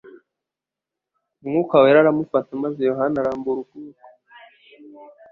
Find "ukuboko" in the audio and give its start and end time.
3.61-4.07